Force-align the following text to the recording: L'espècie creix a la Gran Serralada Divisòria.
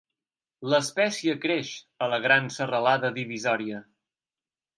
L'espècie 0.73 1.35
creix 1.43 1.73
a 2.07 2.07
la 2.15 2.19
Gran 2.25 2.49
Serralada 2.57 3.13
Divisòria. 3.19 3.85